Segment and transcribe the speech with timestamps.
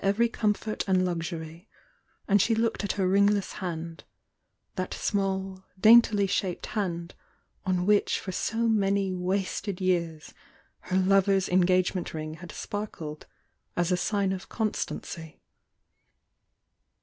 [0.03, 1.67] eve^ comfort and luxury,
[2.27, 4.03] and she looked at her ringless hand,
[4.75, 7.13] thatH daintily shaped hand,
[7.67, 10.33] on which for so m^y wasted years
[10.79, 13.27] her lover's engagement ring had markled
[13.77, 15.39] as a sign of constancy.